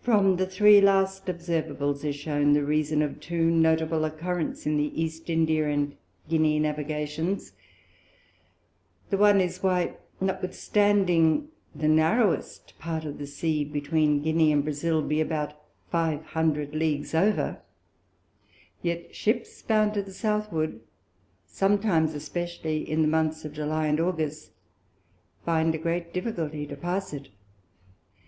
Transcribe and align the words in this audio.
From 0.00 0.36
the 0.36 0.46
three 0.46 0.80
last 0.80 1.26
Observables 1.26 2.04
is 2.04 2.14
shewn 2.14 2.52
the 2.52 2.64
Reason 2.64 3.02
of 3.02 3.18
two 3.18 3.50
notable 3.50 4.04
Occurents 4.08 4.64
in 4.64 4.76
the 4.76 4.94
East 5.02 5.28
India 5.28 5.68
and 5.68 5.96
Guinea 6.28 6.60
Navigations: 6.60 7.54
The 9.08 9.16
one 9.18 9.40
is, 9.40 9.60
why, 9.60 9.96
notwithstanding 10.20 11.48
the 11.74 11.88
narrowest 11.88 12.78
part 12.78 13.04
of 13.04 13.18
the 13.18 13.26
Sea 13.26 13.64
between 13.64 14.22
Guinea 14.22 14.52
and 14.52 14.62
Brazile 14.64 15.02
be 15.02 15.20
about 15.20 15.54
five 15.90 16.22
hundred 16.26 16.72
Leagues 16.72 17.12
over, 17.12 17.60
yet 18.82 19.12
Ships 19.12 19.62
bound 19.62 19.94
to 19.94 20.02
the 20.04 20.12
Southward, 20.14 20.78
sometimes, 21.44 22.14
especially 22.14 22.88
in 22.88 23.02
the 23.02 23.08
Months 23.08 23.44
of 23.44 23.52
July 23.54 23.88
and 23.88 23.98
August, 23.98 24.52
find 25.44 25.74
a 25.74 25.78
great 25.78 26.14
difficulty 26.14 26.68
to 26.68 26.76
pass 26.76 27.12
it. 27.12 27.30